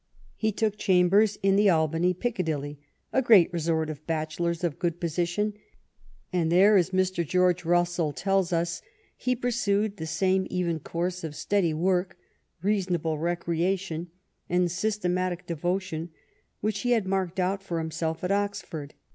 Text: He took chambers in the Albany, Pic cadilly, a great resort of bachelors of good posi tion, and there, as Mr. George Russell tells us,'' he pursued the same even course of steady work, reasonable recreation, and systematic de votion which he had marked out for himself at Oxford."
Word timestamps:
He 0.35 0.51
took 0.51 0.77
chambers 0.77 1.37
in 1.43 1.57
the 1.57 1.69
Albany, 1.69 2.15
Pic 2.15 2.37
cadilly, 2.37 2.79
a 3.13 3.21
great 3.21 3.53
resort 3.53 3.87
of 3.87 4.07
bachelors 4.07 4.63
of 4.63 4.79
good 4.79 4.99
posi 4.99 5.27
tion, 5.27 5.53
and 6.33 6.51
there, 6.51 6.75
as 6.75 6.89
Mr. 6.89 7.23
George 7.23 7.65
Russell 7.65 8.11
tells 8.11 8.51
us,'' 8.51 8.81
he 9.25 9.35
pursued 9.35 9.97
the 9.97 10.07
same 10.07 10.47
even 10.49 10.79
course 10.79 11.23
of 11.23 11.35
steady 11.35 11.75
work, 11.75 12.17
reasonable 12.63 13.19
recreation, 13.19 14.09
and 14.49 14.71
systematic 14.71 15.45
de 15.45 15.55
votion 15.55 16.09
which 16.61 16.79
he 16.79 16.93
had 16.93 17.05
marked 17.05 17.39
out 17.39 17.61
for 17.61 17.77
himself 17.77 18.23
at 18.23 18.31
Oxford." 18.31 18.95